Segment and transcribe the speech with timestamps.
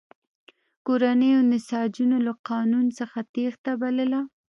[0.85, 4.21] کورنیو نساجانو له قانون څخه تېښته بلله.